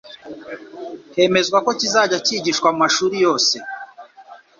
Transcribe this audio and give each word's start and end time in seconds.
hemezwa 1.15 1.57
ko 1.65 1.71
kizajya 1.79 2.17
kigishwa 2.25 2.67
mu 2.73 2.79
mashuri 2.83 3.15
yose 3.25 3.55